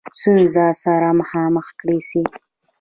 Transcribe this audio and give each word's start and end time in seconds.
ستونزو 0.19 0.65
سره 0.83 1.07
مخامخ 1.19 1.65
کړه 1.79 1.97
سي. 2.09 2.21